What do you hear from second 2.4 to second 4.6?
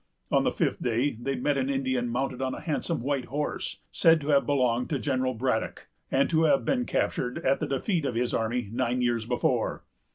on a handsome white horse, said to have